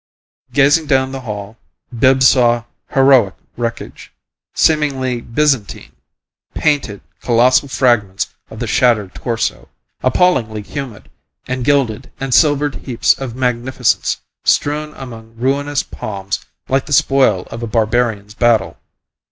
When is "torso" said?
9.13-9.69